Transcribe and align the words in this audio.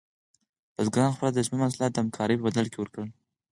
بزګران 0.75 1.11
خپل 1.13 1.25
ارزښتمن 1.27 1.59
محصولات 1.61 1.91
د 1.93 1.97
همکارۍ 2.03 2.35
په 2.37 2.45
بدل 2.47 2.65
کې 2.69 2.77
ورکول. 2.79 3.09